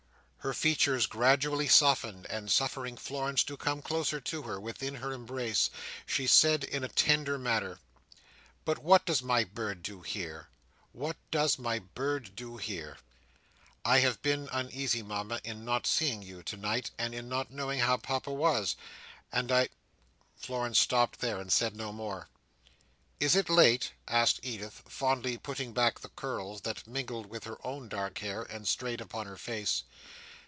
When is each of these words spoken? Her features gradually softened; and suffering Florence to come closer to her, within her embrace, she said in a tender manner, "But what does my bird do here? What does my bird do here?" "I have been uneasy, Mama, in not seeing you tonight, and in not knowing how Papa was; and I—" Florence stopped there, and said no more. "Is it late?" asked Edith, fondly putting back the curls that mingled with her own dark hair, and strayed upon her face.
Her 0.43 0.55
features 0.55 1.05
gradually 1.05 1.67
softened; 1.67 2.25
and 2.25 2.49
suffering 2.49 2.97
Florence 2.97 3.43
to 3.43 3.55
come 3.55 3.79
closer 3.83 4.19
to 4.21 4.41
her, 4.41 4.59
within 4.59 4.95
her 4.95 5.11
embrace, 5.13 5.69
she 6.07 6.25
said 6.25 6.63
in 6.63 6.83
a 6.83 6.87
tender 6.87 7.37
manner, 7.37 7.77
"But 8.65 8.79
what 8.79 9.05
does 9.05 9.21
my 9.21 9.43
bird 9.43 9.83
do 9.83 10.01
here? 10.01 10.47
What 10.93 11.15
does 11.29 11.59
my 11.59 11.77
bird 11.77 12.35
do 12.35 12.57
here?" 12.57 12.97
"I 13.85 13.99
have 13.99 14.19
been 14.23 14.49
uneasy, 14.51 15.03
Mama, 15.03 15.39
in 15.43 15.63
not 15.63 15.85
seeing 15.85 16.23
you 16.23 16.41
tonight, 16.41 16.89
and 16.97 17.13
in 17.13 17.29
not 17.29 17.51
knowing 17.51 17.79
how 17.81 17.97
Papa 17.97 18.33
was; 18.33 18.75
and 19.31 19.51
I—" 19.51 19.69
Florence 20.35 20.79
stopped 20.79 21.19
there, 21.19 21.37
and 21.39 21.53
said 21.53 21.75
no 21.75 21.91
more. 21.93 22.29
"Is 23.19 23.35
it 23.35 23.47
late?" 23.47 23.91
asked 24.07 24.39
Edith, 24.41 24.81
fondly 24.87 25.37
putting 25.37 25.71
back 25.71 25.99
the 25.99 26.09
curls 26.09 26.61
that 26.61 26.87
mingled 26.87 27.27
with 27.27 27.43
her 27.43 27.59
own 27.63 27.87
dark 27.87 28.17
hair, 28.17 28.41
and 28.41 28.67
strayed 28.67 29.01
upon 29.01 29.27
her 29.27 29.37
face. 29.37 29.83